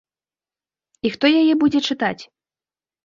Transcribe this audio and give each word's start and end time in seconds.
І 1.07 1.13
хто 1.15 1.25
яе 1.43 1.53
будзе 1.65 1.79
чытаць? 1.91 2.19